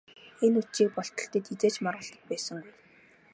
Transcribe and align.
Энэ 0.45 0.57
үдшийг 0.59 0.89
болтол 0.95 1.27
тэд 1.31 1.45
хэзээ 1.47 1.71
ч 1.73 1.77
маргалдаж 1.85 2.21
байсангүй. 2.27 2.73